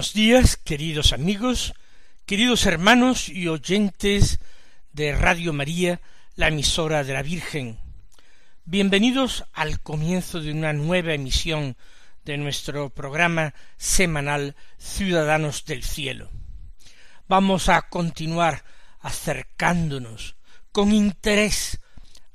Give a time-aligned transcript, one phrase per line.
[0.00, 1.74] Buenos días, queridos amigos,
[2.24, 4.40] queridos hermanos y oyentes
[4.94, 6.00] de Radio María,
[6.36, 7.78] la emisora de la Virgen.
[8.64, 11.76] Bienvenidos al comienzo de una nueva emisión
[12.24, 16.30] de nuestro programa semanal Ciudadanos del Cielo.
[17.28, 18.64] Vamos a continuar
[19.00, 20.34] acercándonos
[20.72, 21.78] con interés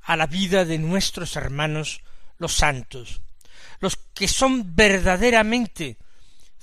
[0.04, 2.04] a la vida de nuestros hermanos
[2.38, 3.24] los santos,
[3.80, 5.98] los que son verdaderamente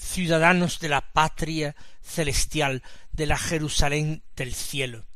[0.02, 5.06] ciudadanos de la patria celestial, de la Jerusalén del cielo.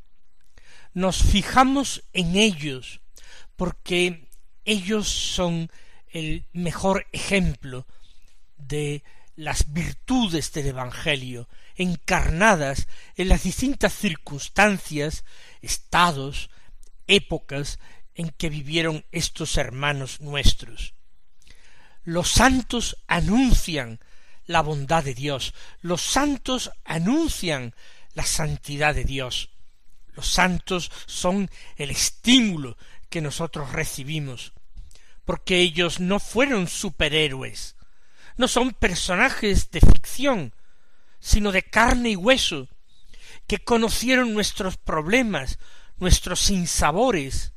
[0.95, 3.01] Nos fijamos en ellos
[3.57, 4.29] porque
[4.64, 5.70] ellos son
[6.09, 7.87] el mejor ejemplo
[8.57, 9.03] de
[9.34, 15.25] las virtudes del Evangelio, encarnadas en las distintas circunstancias,
[15.61, 16.48] estados,
[17.07, 17.79] épocas
[18.14, 20.95] en que vivieron estos hermanos nuestros.
[22.03, 24.01] Los santos anuncian
[24.46, 25.55] la bondad de Dios.
[25.80, 27.74] Los santos anuncian
[28.14, 29.51] la santidad de Dios.
[30.14, 32.79] Los santos son el estímulo
[33.11, 34.52] que nosotros recibimos,
[35.24, 37.77] porque ellos no fueron superhéroes,
[38.36, 40.55] no son personajes de ficción,
[41.20, 42.68] sino de carne y hueso,
[43.46, 45.58] que conocieron nuestros problemas,
[45.98, 47.52] nuestros sinsabores,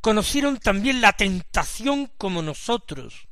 [0.00, 3.28] conocieron también la tentación como nosotros,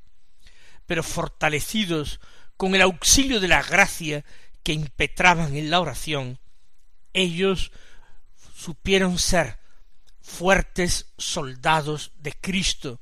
[0.87, 2.21] pero fortalecidos
[2.63, 4.25] con el auxilio de la gracia
[4.63, 6.39] que impetraban en la oración,
[7.13, 7.73] ellos
[8.55, 9.59] supieron ser
[10.21, 13.01] fuertes soldados de Cristo,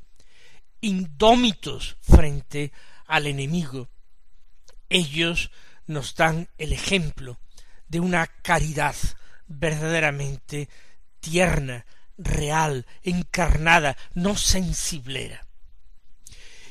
[0.81, 2.73] indómitos frente
[3.07, 3.91] al enemigo.
[4.89, 5.51] Ellos
[5.85, 7.39] nos dan el ejemplo
[7.87, 8.97] de una caridad
[9.47, 10.71] verdaderamente
[11.21, 11.85] tierna,
[12.17, 15.50] real, encarnada, no sensiblera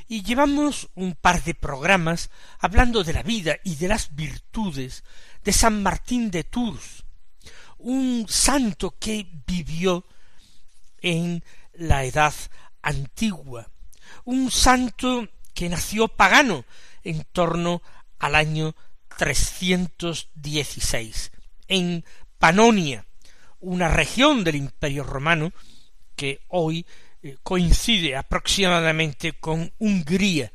[0.10, 5.04] y llevamos un par de programas hablando de la vida y de las virtudes
[5.44, 7.04] de San Martín de Tours,
[7.78, 10.08] un santo que vivió
[11.00, 11.44] en
[11.74, 12.34] la edad
[12.82, 13.70] antigua,
[14.26, 16.66] un santo que nació pagano
[17.04, 17.84] en torno
[18.18, 18.76] al año
[19.16, 21.32] 316
[21.68, 22.04] en
[22.40, 23.06] Panonia,
[23.60, 25.54] una región del Imperio romano
[26.16, 26.88] que hoy
[27.44, 30.52] coincide aproximadamente con Hungría,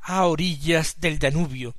[0.00, 1.76] a orillas del Danubio,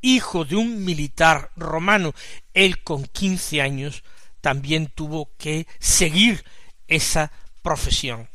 [0.00, 2.14] hijo de un militar romano.
[2.54, 4.04] Él con quince años
[4.40, 6.44] también tuvo que seguir
[6.86, 8.28] esa profesión,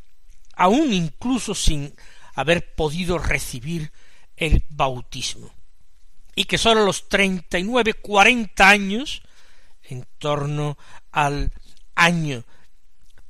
[0.54, 1.94] aun incluso sin
[2.34, 3.92] haber podido recibir
[4.36, 5.50] el bautismo.
[6.34, 9.22] Y que sólo a los treinta y nueve, cuarenta años,
[9.82, 10.76] en torno
[11.10, 11.52] al
[11.94, 12.44] año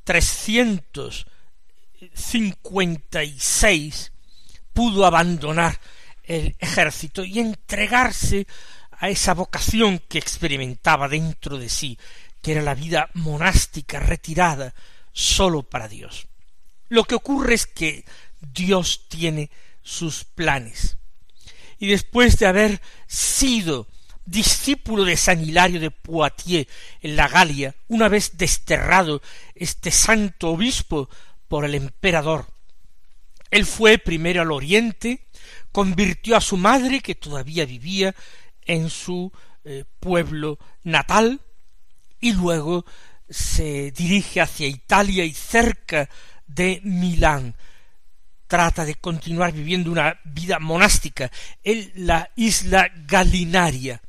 [0.04, 1.26] trescientos
[2.14, 4.12] 56
[4.72, 5.78] pudo abandonar
[6.24, 8.46] el ejército y entregarse
[8.90, 11.98] a esa vocación que experimentaba dentro de sí,
[12.40, 14.74] que era la vida monástica retirada
[15.12, 16.26] sólo para Dios.
[16.88, 18.04] Lo que ocurre es que
[18.40, 19.50] Dios tiene
[19.82, 20.96] sus planes.
[21.78, 23.88] Y después de haber sido
[24.24, 26.68] discípulo de San Hilario de Poitiers
[27.00, 29.20] en la Galia, una vez desterrado
[29.54, 31.08] este santo obispo
[31.52, 32.46] por el emperador.
[33.50, 35.26] Él fue primero al oriente,
[35.70, 38.14] convirtió a su madre, que todavía vivía
[38.62, 39.30] en su
[39.62, 41.42] eh, pueblo natal,
[42.20, 42.86] y luego
[43.28, 46.08] se dirige hacia Italia y cerca
[46.46, 47.54] de Milán.
[48.46, 51.30] Trata de continuar viviendo una vida monástica
[51.62, 54.00] en la isla Galinaria.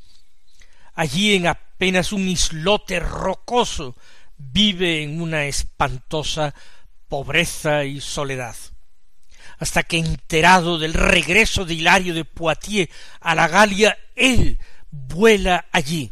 [0.94, 3.98] Allí en apenas un islote rocoso
[4.38, 6.54] vive en una espantosa
[7.14, 8.56] pobreza y soledad,
[9.60, 12.90] hasta que enterado del regreso de Hilario de Poitiers
[13.20, 14.58] a la Galia, él
[14.90, 16.12] vuela allí.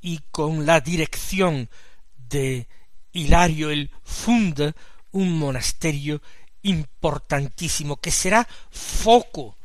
[0.00, 1.70] Y con la dirección
[2.16, 2.66] de
[3.12, 4.74] Hilario él funda
[5.12, 6.20] un monasterio
[6.62, 9.56] importantísimo, que será foco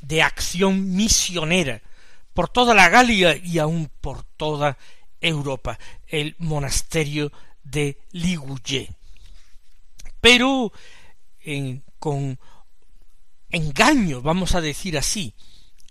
[0.00, 1.82] de acción misionera
[2.34, 4.78] por toda la Galia y aun por toda
[5.20, 5.76] Europa,
[6.06, 7.32] el monasterio
[7.64, 7.98] de
[10.22, 10.72] Pero
[11.98, 12.38] con
[13.50, 15.34] engaño, vamos a decir así,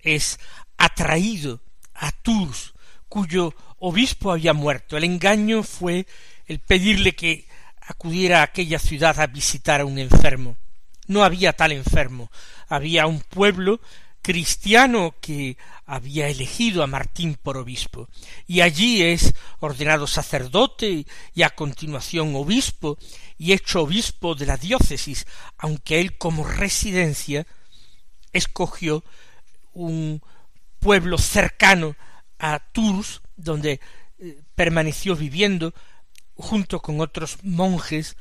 [0.01, 0.39] es
[0.77, 1.61] atraído
[1.93, 2.73] a Tours,
[3.09, 4.95] cuyo obispo había muerto.
[4.95, 6.07] El engaño fue
[6.45, 7.45] el pedirle que
[7.81, 10.55] acudiera a aquella ciudad a visitar a un enfermo.
[11.07, 12.31] No había tal enfermo,
[12.69, 13.81] había un pueblo
[14.21, 18.07] cristiano que había elegido a Martín por obispo,
[18.47, 22.97] y allí es ordenado sacerdote y a continuación obispo
[23.41, 25.25] y hecho obispo de la diócesis,
[25.57, 27.47] aunque él como residencia
[28.33, 29.03] escogió
[29.73, 30.21] un
[30.77, 31.95] pueblo cercano
[32.37, 33.79] a Tours, donde
[34.19, 35.73] eh, permaneció viviendo
[36.35, 38.15] junto con otros monjes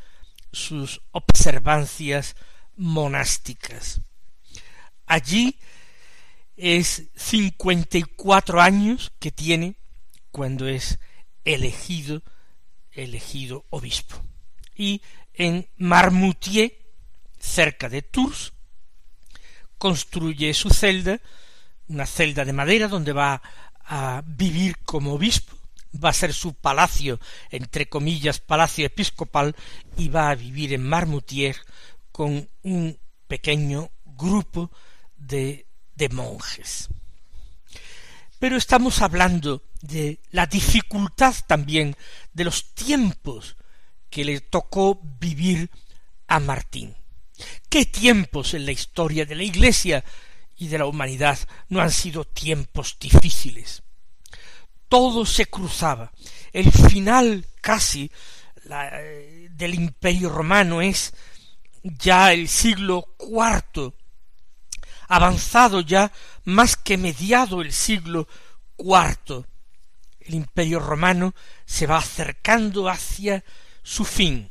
[0.52, 2.34] sus observancias
[2.76, 4.00] monásticas.
[5.04, 5.58] Allí
[6.56, 9.76] es cincuenta y cuatro años que tiene
[10.30, 10.98] cuando es
[11.44, 12.22] elegido
[12.92, 14.29] elegido obispo.
[14.80, 15.02] Y
[15.34, 16.72] en Marmoutier,
[17.38, 18.54] cerca de Tours,
[19.76, 21.20] construye su celda,
[21.88, 23.42] una celda de madera donde va
[23.84, 25.54] a vivir como obispo,
[26.02, 29.54] va a ser su palacio, entre comillas, palacio episcopal,
[29.98, 31.56] y va a vivir en Marmoutier
[32.10, 32.98] con un
[33.28, 34.70] pequeño grupo
[35.18, 36.88] de, de monjes.
[38.38, 41.94] Pero estamos hablando de la dificultad también
[42.32, 43.56] de los tiempos
[44.10, 45.70] que le tocó vivir
[46.26, 46.94] a Martín.
[47.68, 50.04] ¿Qué tiempos en la historia de la Iglesia
[50.60, 51.38] y de la humanidad
[51.70, 53.82] no han sido tiempos difíciles.
[54.88, 56.12] Todo se cruzaba.
[56.52, 58.12] El final casi
[58.70, 61.14] eh, del imperio romano es
[61.82, 63.94] ya el siglo cuarto,
[65.08, 66.12] avanzado ya
[66.44, 68.28] más que mediado el siglo
[68.76, 69.46] cuarto.
[70.20, 71.34] El imperio romano
[71.64, 73.42] se va acercando hacia
[73.82, 74.50] su fin.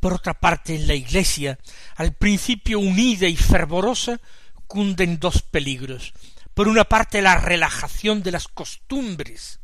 [0.00, 1.58] Por otra parte, en la Iglesia,
[1.96, 4.20] al principio unida y fervorosa,
[4.66, 6.12] cunden dos peligros.
[6.54, 9.60] Por una parte, la relajación de las costumbres,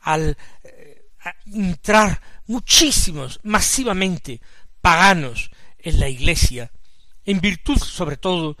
[0.00, 1.10] al eh,
[1.46, 4.40] entrar muchísimos, masivamente,
[4.80, 6.70] paganos en la Iglesia,
[7.24, 8.56] en virtud sobre todo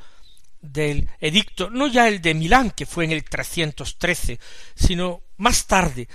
[0.60, 4.40] del edicto, no ya el de Milán, que fue en el 313,
[4.74, 6.08] sino más tarde,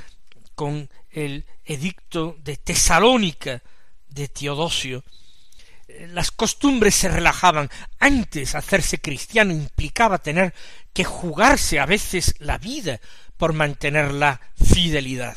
[0.62, 3.64] con el edicto de Tesalónica
[4.10, 5.04] de Teodosio,
[6.10, 7.68] las costumbres se relajaban.
[7.98, 10.54] Antes hacerse cristiano implicaba tener
[10.94, 13.02] que jugarse a veces la vida
[13.38, 15.36] por mantener la fidelidad.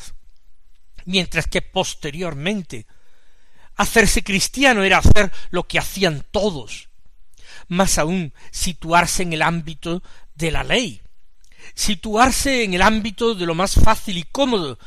[1.05, 2.85] Mientras que posteriormente
[3.77, 6.89] hacerse cristiano era hacer lo que hacían todos,
[7.67, 10.03] más aún situarse en el ámbito
[10.35, 11.01] de la ley,
[11.73, 14.77] situarse en el ámbito de lo más fácil y cómodo,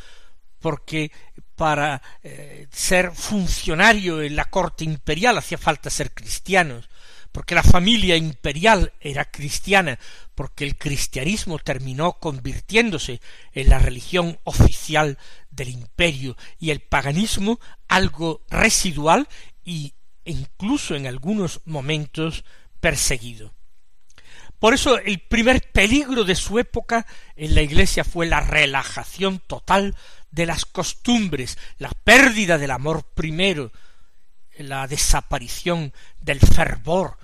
[0.61, 1.11] porque
[1.57, 6.88] para eh, ser funcionario en la corte imperial hacía falta ser cristianos,
[7.33, 9.99] porque la familia imperial era cristiana,
[10.35, 13.21] porque el cristianismo terminó convirtiéndose
[13.53, 15.19] en la religión oficial
[15.50, 19.29] del imperio y el paganismo algo residual
[19.65, 22.45] y incluso en algunos momentos
[22.81, 23.53] perseguido.
[24.59, 29.95] Por eso el primer peligro de su época en la Iglesia fue la relajación total
[30.31, 33.73] de las costumbres, la pérdida del amor primero,
[34.59, 37.17] la desaparición del fervor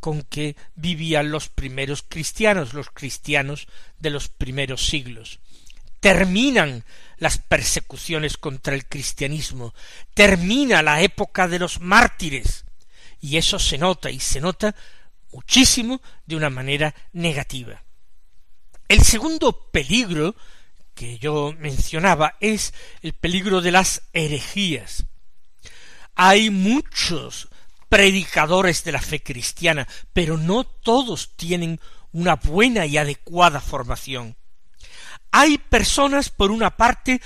[0.00, 3.66] con que vivían los primeros cristianos, los cristianos
[3.98, 5.40] de los primeros siglos.
[6.00, 6.84] Terminan
[7.16, 9.74] las persecuciones contra el cristianismo,
[10.14, 12.64] termina la época de los mártires,
[13.20, 14.76] y eso se nota, y se nota
[15.32, 17.82] muchísimo de una manera negativa.
[18.88, 20.36] El segundo peligro
[20.96, 25.04] que yo mencionaba es el peligro de las herejías.
[26.16, 27.48] Hay muchos
[27.88, 31.78] predicadores de la fe cristiana, pero no todos tienen
[32.12, 34.36] una buena y adecuada formación.
[35.30, 37.20] Hay personas, por una parte,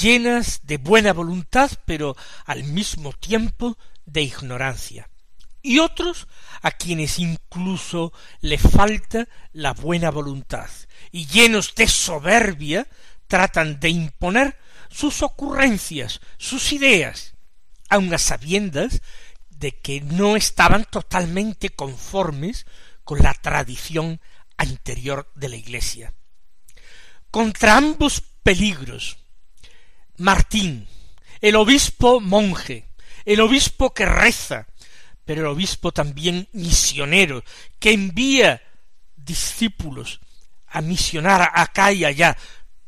[0.00, 5.10] llenas de buena voluntad, pero al mismo tiempo de ignorancia,
[5.62, 6.28] y otros
[6.62, 10.70] a quienes incluso le falta la buena voluntad,
[11.10, 12.86] y llenos de soberbia
[13.26, 17.34] tratan de imponer sus ocurrencias, sus ideas,
[17.88, 19.02] aun a sabiendas
[19.50, 22.66] de que no estaban totalmente conformes
[23.04, 24.20] con la tradición
[24.56, 26.14] anterior de la Iglesia.
[27.30, 29.18] Contra ambos peligros,
[30.16, 30.88] Martín,
[31.40, 32.88] el obispo monje,
[33.24, 34.66] el obispo que reza
[35.26, 37.42] pero el obispo también misionero,
[37.80, 38.62] que envía
[39.16, 40.20] discípulos
[40.68, 42.38] a misionar acá y allá,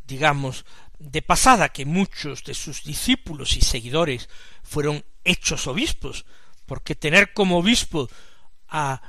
[0.08, 0.64] digamos,
[0.98, 4.28] de pasada que muchos de sus discípulos y seguidores
[4.64, 6.24] fueron hechos obispos,
[6.66, 8.08] porque tener como obispo
[8.68, 9.00] a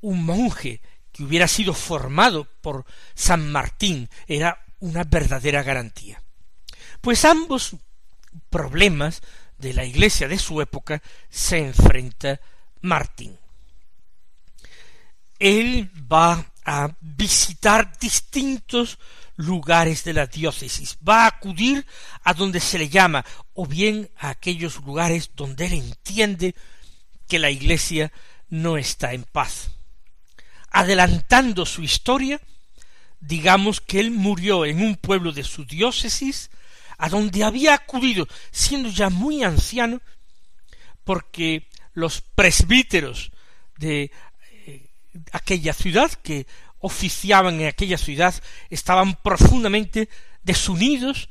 [0.00, 0.80] un monje
[1.12, 6.22] que hubiera sido formado por San Martín era una verdadera garantía.
[7.00, 7.76] Pues ambos
[8.48, 9.20] problemas
[9.58, 12.40] de la iglesia de su época se enfrenta
[12.80, 13.38] Martín.
[15.38, 18.98] Él va a visitar distintos
[19.36, 21.86] lugares de la diócesis, va a acudir
[22.22, 23.24] a donde se le llama,
[23.54, 26.54] o bien a aquellos lugares donde él entiende
[27.28, 28.12] que la iglesia
[28.48, 29.70] no está en paz.
[30.70, 32.40] Adelantando su historia,
[33.20, 36.50] digamos que él murió en un pueblo de su diócesis,
[36.98, 40.00] a donde había acudido, siendo ya muy anciano,
[41.04, 43.30] porque los presbíteros
[43.78, 44.10] de
[44.66, 44.90] eh,
[45.32, 46.46] aquella ciudad que
[46.84, 48.34] oficiaban en aquella ciudad
[48.68, 50.10] estaban profundamente
[50.42, 51.30] desunidos,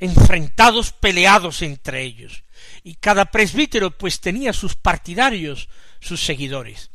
[0.00, 2.42] enfrentados, peleados entre ellos.
[2.82, 5.68] Y cada presbítero pues tenía sus partidarios,
[6.00, 6.90] sus seguidores.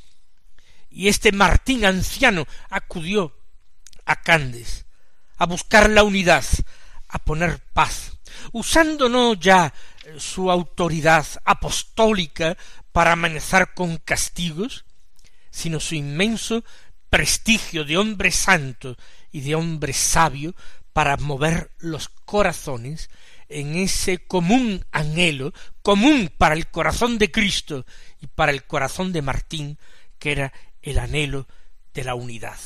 [0.89, 3.33] Y este Martín anciano acudió
[4.05, 4.85] a Candes
[5.37, 6.43] a buscar la unidad,
[7.07, 8.19] a poner paz,
[8.51, 9.73] usando no ya
[10.17, 12.57] su autoridad apostólica
[12.91, 14.83] para amenazar con castigos,
[15.51, 16.65] sino su inmenso
[17.09, 18.97] prestigio de hombre santo
[19.31, 20.55] y de hombre sabio
[20.93, 23.09] para mover los corazones
[23.49, 27.85] en ese común anhelo, común para el corazón de Cristo
[28.21, 29.77] y para el corazón de Martín,
[30.19, 31.47] que era el anhelo
[31.93, 32.57] de la unidad.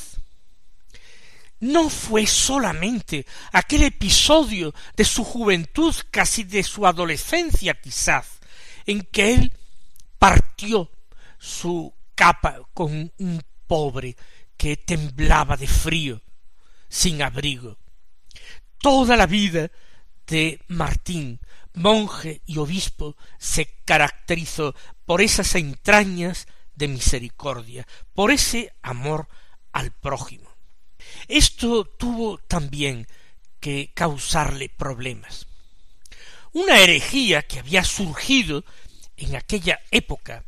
[1.60, 8.40] No fue solamente aquel episodio de su juventud, casi de su adolescencia quizás,
[8.84, 9.52] en que él
[10.18, 10.90] partió
[11.38, 14.16] su capa con un pobre
[14.56, 16.22] que temblaba de frío,
[16.88, 17.78] sin abrigo.
[18.78, 19.70] Toda la vida
[20.26, 21.40] de Martín,
[21.74, 29.28] monje y obispo, se caracterizó por esas entrañas de misericordia, por ese amor
[29.72, 30.50] al prójimo.
[31.28, 33.06] Esto tuvo también
[33.60, 35.46] que causarle problemas.
[36.52, 38.64] Una herejía que había surgido
[39.16, 40.44] en aquella época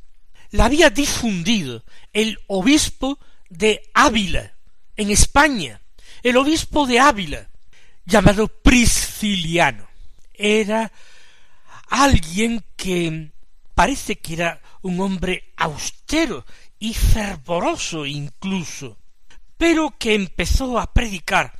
[0.54, 1.82] la había difundido
[2.12, 3.18] el obispo
[3.50, 4.54] de Ávila,
[4.94, 5.80] en España,
[6.22, 7.50] el obispo de Ávila,
[8.04, 9.88] llamado Prisciliano.
[10.32, 10.92] Era
[11.88, 13.32] alguien que
[13.74, 16.46] parece que era un hombre austero
[16.78, 18.96] y fervoroso incluso,
[19.56, 21.58] pero que empezó a predicar,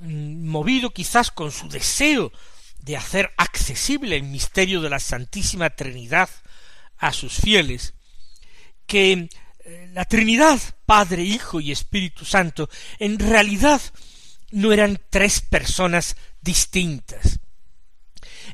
[0.00, 2.32] mm, movido quizás con su deseo
[2.80, 6.30] de hacer accesible el misterio de la Santísima Trinidad
[6.98, 7.94] a sus fieles,
[8.86, 9.28] que
[9.64, 13.80] eh, la Trinidad, Padre, Hijo y Espíritu Santo, en realidad
[14.50, 17.40] no eran tres personas distintas.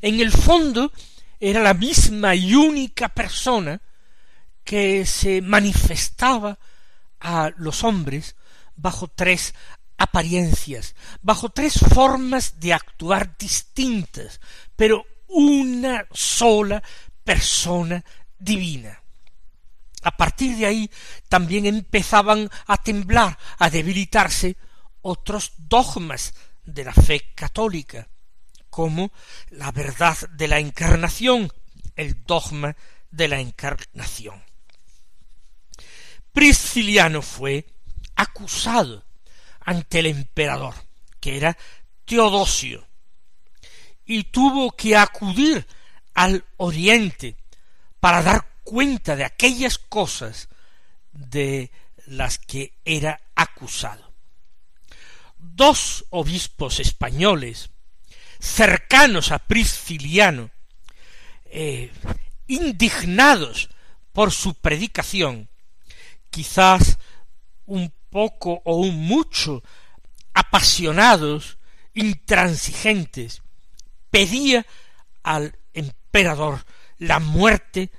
[0.01, 0.91] En el fondo
[1.39, 3.81] era la misma y única persona
[4.63, 6.57] que se manifestaba
[7.19, 8.35] a los hombres
[8.75, 9.53] bajo tres
[9.97, 14.39] apariencias, bajo tres formas de actuar distintas,
[14.75, 16.81] pero una sola
[17.23, 18.03] persona
[18.37, 19.00] divina.
[20.03, 20.91] A partir de ahí
[21.29, 24.57] también empezaban a temblar, a debilitarse
[25.01, 28.07] otros dogmas de la fe católica,
[28.69, 29.11] como
[29.49, 31.51] la verdad de la encarnación,
[31.95, 32.75] el dogma
[33.09, 34.43] de la encarnación.
[36.31, 37.65] Prisciliano fue
[38.15, 39.05] acusado
[39.59, 40.73] ante el emperador,
[41.19, 41.57] que era
[42.05, 42.87] Teodosio,
[44.05, 45.65] y tuvo que acudir
[46.13, 47.37] al oriente
[47.99, 50.49] para dar cuenta de aquellas cosas
[51.11, 51.71] de
[52.05, 54.11] las que era acusado.
[55.37, 57.69] Dos obispos españoles
[58.39, 60.49] cercanos a Prisciliano,
[61.45, 61.91] eh,
[62.47, 63.69] indignados
[64.13, 65.49] por su predicación,
[66.29, 66.97] quizás
[67.65, 69.63] un poco o un mucho
[70.33, 71.59] apasionados,
[71.93, 73.41] intransigentes,
[74.09, 74.65] pedía
[75.23, 76.65] al emperador
[76.97, 77.91] la muerte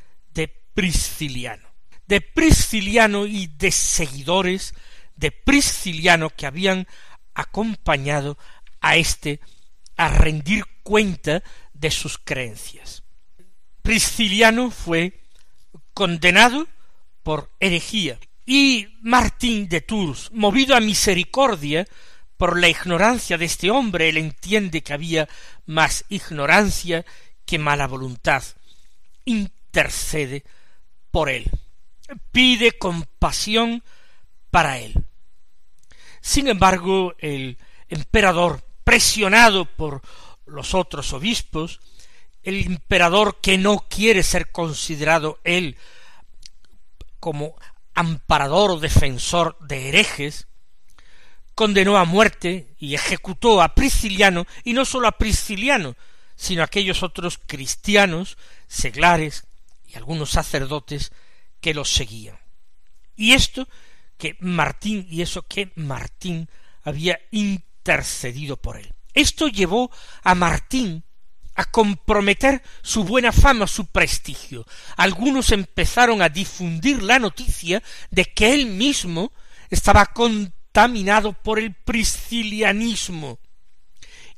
[0.74, 1.68] Prisciliano,
[2.06, 4.74] de Prisciliano y de seguidores
[5.16, 6.86] de Prisciliano que habían
[7.34, 8.38] acompañado
[8.80, 9.40] a éste
[9.96, 13.02] a rendir cuenta de sus creencias.
[13.82, 15.20] Prisciliano fue
[15.94, 16.66] condenado
[17.22, 21.86] por herejía y Martín de Tours, movido a misericordia
[22.36, 25.28] por la ignorancia de este hombre, él entiende que había
[25.64, 27.04] más ignorancia
[27.44, 28.42] que mala voluntad,
[29.24, 30.42] intercede
[31.12, 31.48] por él.
[32.32, 33.84] pide compasión
[34.50, 35.04] para él.
[36.20, 37.56] Sin embargo, el
[37.88, 40.02] emperador, presionado por
[40.46, 41.80] los otros obispos,
[42.42, 45.76] el emperador que no quiere ser considerado él
[47.20, 47.54] como
[47.94, 50.48] amparador o defensor de herejes,
[51.54, 55.96] condenó a muerte y ejecutó a Prisciliano, y no sólo a Prisciliano,
[56.34, 59.44] sino a aquellos otros cristianos, seglares
[59.92, 61.12] y algunos sacerdotes
[61.60, 62.38] que los seguían.
[63.16, 63.68] Y esto
[64.16, 66.48] que Martín, y eso que Martín
[66.82, 68.94] había intercedido por él.
[69.14, 69.90] Esto llevó
[70.22, 71.04] a Martín
[71.54, 74.66] a comprometer su buena fama, su prestigio.
[74.96, 79.32] Algunos empezaron a difundir la noticia de que él mismo
[79.68, 83.38] estaba contaminado por el priscilianismo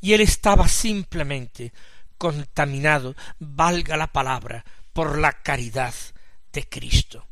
[0.00, 1.72] y él estaba simplemente
[2.18, 5.92] contaminado, valga la palabra, por la caridad
[6.52, 7.26] de Cristo.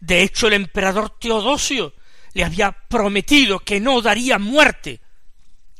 [0.00, 1.94] De hecho, el emperador Teodosio
[2.32, 5.00] le había prometido que no daría muerte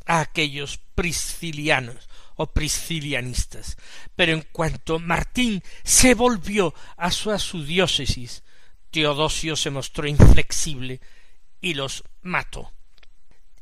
[0.06, 3.76] a aquellos priscilianos o priscilianistas.
[4.14, 8.44] Pero en cuanto Martín se volvió a su, a diócesis,
[8.90, 11.00] Teodosio se mostró inflexible
[11.60, 12.72] y los mató.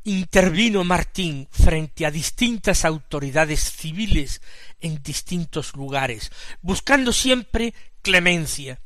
[0.04, 4.40] Intervino Martín frente a distintas autoridades civiles
[4.80, 6.30] en distintos lugares,
[6.62, 8.80] buscando siempre clemencia,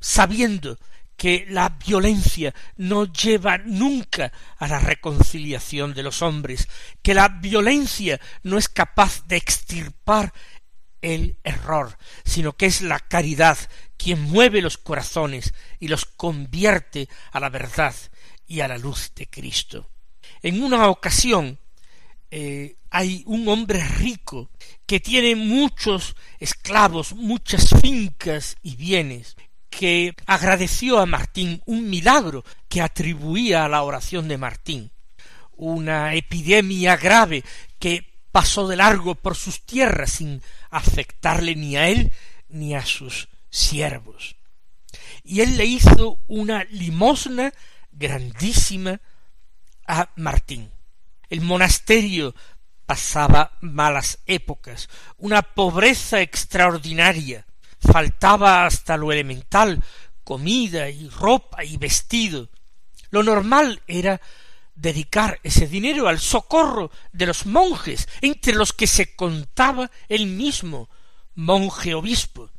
[0.00, 0.78] sabiendo
[1.18, 6.68] que la violencia no lleva nunca a la reconciliación de los hombres,
[7.02, 10.32] que la violencia no es capaz de extirpar
[11.02, 13.58] el error, sino que es la caridad
[13.96, 17.94] quien mueve los corazones y los convierte a la verdad
[18.46, 19.90] y a la luz de Cristo.
[20.42, 21.58] En una ocasión
[22.30, 24.50] eh, hay un hombre rico
[24.86, 29.36] que tiene muchos esclavos, muchas fincas y bienes,
[29.70, 34.90] que agradeció a Martín un milagro que atribuía a la oración de Martín,
[35.56, 37.44] una epidemia grave
[37.78, 42.12] que pasó de largo por sus tierras sin afectarle ni a él
[42.48, 44.36] ni a sus siervos.
[45.24, 47.52] Y él le hizo una limosna
[47.92, 49.00] grandísima
[49.88, 50.70] a Martín.
[51.28, 52.34] El monasterio
[52.86, 57.46] pasaba malas épocas, una pobreza extraordinaria,
[57.80, 59.82] faltaba hasta lo elemental,
[60.22, 62.48] comida y ropa y vestido.
[63.10, 64.20] Lo normal era
[64.74, 70.88] dedicar ese dinero al socorro de los monjes, entre los que se contaba el mismo
[71.34, 72.50] monje obispo.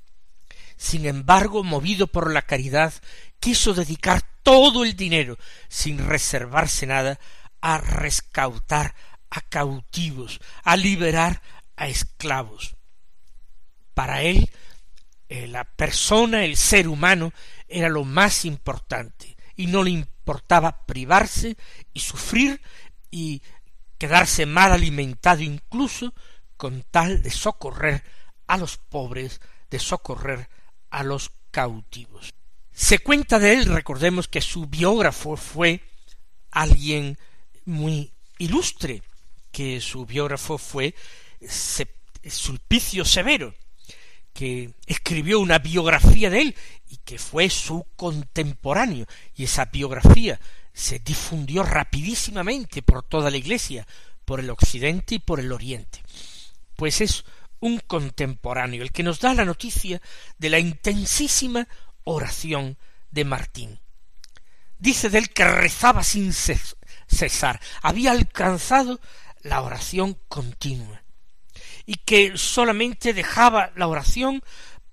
[0.78, 2.94] Sin embargo, movido por la caridad,
[3.40, 7.20] quiso dedicar todo el dinero, sin reservarse nada,
[7.62, 8.96] a rescautar
[9.30, 11.42] a cautivos, a liberar
[11.76, 12.76] a esclavos.
[13.94, 14.50] Para él
[15.28, 17.32] eh, la persona, el ser humano,
[17.68, 21.56] era lo más importante, y no le importaba privarse
[21.94, 22.62] y sufrir
[23.12, 23.42] y
[24.00, 26.14] quedarse mal alimentado incluso
[26.58, 28.04] con tal de socorrer
[28.48, 30.50] a los pobres, de socorrer
[30.90, 32.34] a los cautivos.
[32.80, 35.82] Se cuenta de él, recordemos que su biógrafo fue
[36.50, 37.20] alguien
[37.66, 39.04] muy ilustre,
[39.52, 40.96] que su biógrafo fue
[42.26, 43.54] Sulpicio Severo,
[44.32, 46.56] que escribió una biografía de él
[46.88, 50.40] y que fue su contemporáneo, y esa biografía
[50.74, 53.86] se difundió rapidísimamente por toda la Iglesia,
[54.24, 56.02] por el occidente y por el oriente.
[56.78, 57.26] Pues es
[57.60, 60.02] un contemporáneo el que nos da la noticia
[60.38, 61.68] de la intensísima
[62.10, 62.78] oración
[63.12, 63.80] de Martín.
[64.78, 69.00] Dice de él que rezaba sin cesar, había alcanzado
[69.42, 71.04] la oración continua
[71.86, 74.42] y que solamente dejaba la oración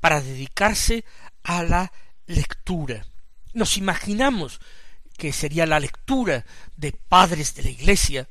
[0.00, 1.04] para dedicarse
[1.42, 1.92] a la
[2.26, 3.06] lectura.
[3.52, 4.60] Nos imaginamos
[5.16, 6.44] que sería la lectura
[6.76, 8.28] de padres de la Iglesia,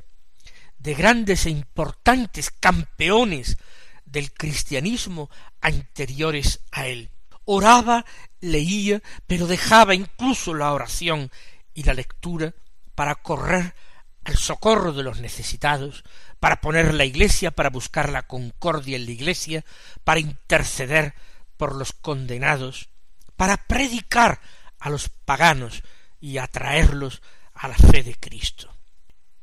[0.78, 3.58] de grandes e importantes campeones
[4.06, 5.30] del cristianismo
[5.62, 7.10] anteriores a él.
[7.46, 8.06] Oraba,
[8.42, 11.32] leía, pero dejaba incluso la oración
[11.74, 12.54] y la lectura
[12.96, 13.76] para correr
[14.24, 16.04] al socorro de los necesitados,
[16.40, 19.64] para poner la iglesia, para buscar la concordia en la iglesia,
[20.04, 21.14] para interceder
[21.58, 22.90] por los condenados,
[23.36, 24.42] para predicar
[24.80, 25.84] a los paganos
[26.20, 27.22] y atraerlos
[27.54, 28.76] a la fe de Cristo.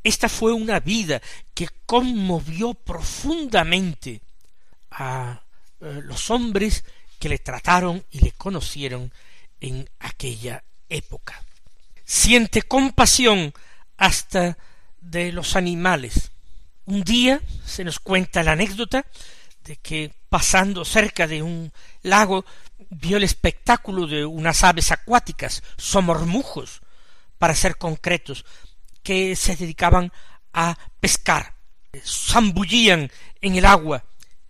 [0.04, 1.22] Esta fue una vida
[1.54, 4.20] que conmovió profundamente
[4.90, 5.42] a
[5.80, 6.84] eh, los hombres
[7.22, 9.12] que le trataron y le conocieron
[9.60, 11.40] en aquella época.
[12.04, 13.54] Siente compasión
[13.96, 14.58] hasta
[15.00, 16.32] de los animales.
[16.84, 19.06] Un día se nos cuenta la anécdota
[19.62, 22.44] de que pasando cerca de un lago,
[22.90, 26.82] vio el espectáculo de unas aves acuáticas, somormujos,
[27.38, 28.44] para ser concretos,
[29.04, 30.12] que se dedicaban
[30.52, 31.54] a pescar,
[32.04, 34.02] zambullían en el agua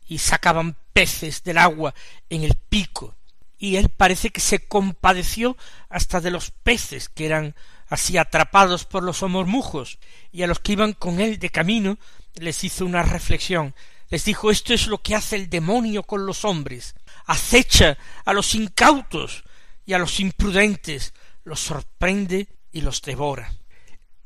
[0.08, 1.94] y sacaban peces del agua
[2.28, 3.16] en el pico.
[3.58, 5.56] Y él parece que se compadeció
[5.88, 7.54] hasta de los peces que eran
[7.88, 9.98] así atrapados por los somormujos,
[10.32, 11.98] y a los que iban con él de camino
[12.34, 13.74] les hizo una reflexión.
[14.08, 16.94] Les dijo esto es lo que hace el demonio con los hombres.
[17.26, 19.44] acecha a los incautos
[19.86, 23.52] y a los imprudentes, los sorprende y los devora.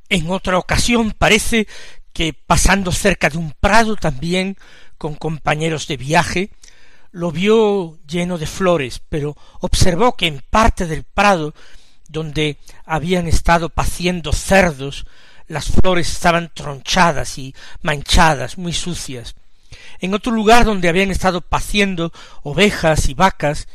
[0.08, 1.66] En otra ocasión parece
[2.16, 4.56] que pasando cerca de un prado también
[4.96, 6.50] con compañeros de viaje,
[7.12, 11.52] lo vio lleno de flores, pero observó que en parte del prado
[12.08, 15.04] donde habían estado paciendo cerdos,
[15.46, 19.34] las flores estaban tronchadas y manchadas, muy sucias.
[20.00, 23.68] En otro lugar donde habían estado paciendo ovejas y vacas,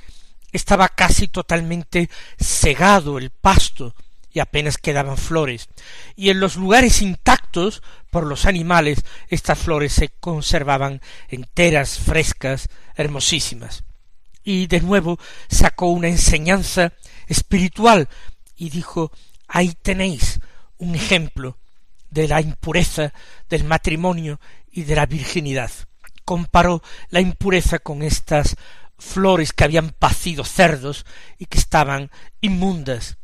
[0.52, 3.94] estaba casi totalmente segado el pasto
[4.34, 5.68] y apenas quedaban flores.
[6.16, 13.84] Y en los lugares intactos por los animales, estas flores se conservaban enteras, frescas, hermosísimas.
[14.44, 16.94] Y de nuevo sacó una enseñanza
[17.28, 18.10] espiritual
[18.56, 19.12] y dijo
[19.48, 20.40] ahí tenéis
[20.78, 21.58] un ejemplo
[22.10, 23.14] de la impureza
[23.50, 24.40] del matrimonio
[24.72, 25.72] y de la virginidad.
[26.26, 28.56] Comparó la impureza con estas
[28.98, 31.06] flores que habían pacido cerdos
[31.38, 33.18] y que estaban inmundas.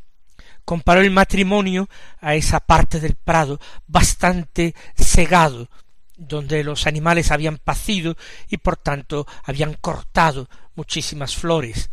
[0.67, 1.87] Comparó el matrimonio
[2.19, 5.69] a esa parte del prado bastante segado,
[6.17, 8.17] donde los animales habían pacido
[8.49, 11.89] y por tanto habían cortado muchísimas flores.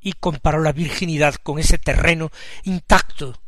[0.00, 2.30] Y comparó la virginidad con ese terreno
[2.62, 3.42] intacto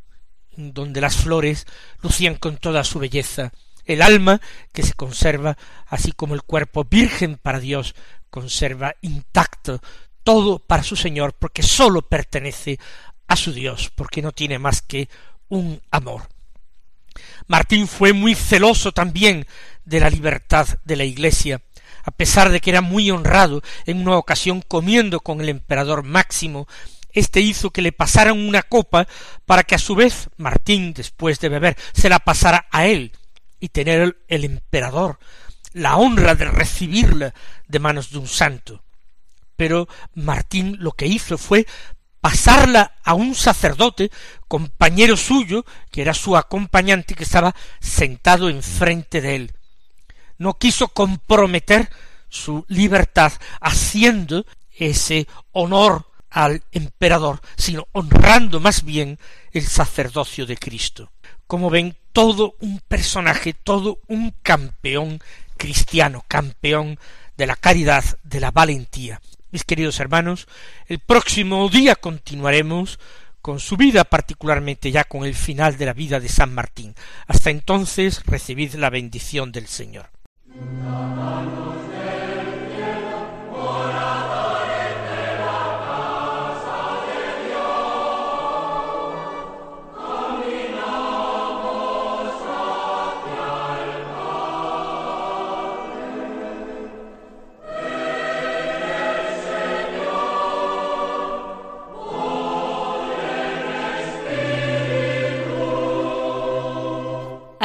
[0.57, 1.65] donde las flores
[2.03, 3.53] lucían con toda su belleza,
[3.85, 4.41] el alma
[4.73, 7.95] que se conserva, así como el cuerpo virgen para Dios,
[8.31, 9.81] conserva intacto
[10.25, 12.81] todo para su Señor, porque sólo pertenece
[13.29, 15.09] a su Dios, porque no tiene más que
[15.49, 16.29] un amor.
[17.47, 19.47] Martín fue muy celoso también
[19.85, 21.63] de la libertad de la Iglesia,
[22.05, 26.69] a pesar de que era muy honrado en una ocasión comiendo con el emperador Máximo,
[27.13, 29.09] éste hizo que le pasaran una copa
[29.45, 33.13] para que a su vez Martín, después de beber, se la pasara a él
[33.59, 35.19] y tener el emperador
[35.77, 37.35] la honra de recibirla
[37.69, 38.83] de manos de un santo.
[39.57, 41.67] Pero Martín lo que hizo fue
[42.29, 44.11] pasarla a un sacerdote,
[44.49, 49.53] compañero suyo, que era su acompañante, que estaba sentado enfrente de él
[50.39, 51.91] no quiso comprometer
[52.29, 59.19] su libertad haciendo ese honor al emperador, sino honrando más bien
[59.53, 61.13] el sacerdocio de Cristo.
[61.47, 65.21] Como ven, todo un personaje, todo un campeón
[65.57, 66.99] cristiano, campeón
[67.37, 69.21] de la caridad, de la valentía.
[69.51, 70.49] Mis queridos hermanos,
[70.87, 72.99] el próximo día continuaremos
[73.41, 76.95] con su vida, particularmente ya con el final de la vida de San Martín.
[77.29, 80.11] Hasta entonces recibid la bendición del Señor.